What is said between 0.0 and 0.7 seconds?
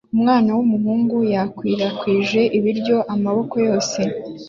Umwana